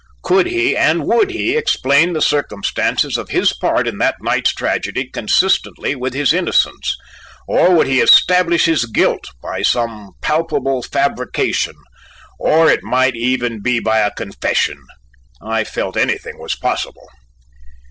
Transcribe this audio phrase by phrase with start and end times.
[0.23, 5.05] Could he and would he explain the circumstances of his part in that night's tragedy
[5.07, 6.95] consistently with his innocence,
[7.47, 11.75] or would he establish his guilt by some palpable fabrication,
[12.39, 14.83] or it might even be by a confession!
[15.39, 17.07] I felt anything was possible.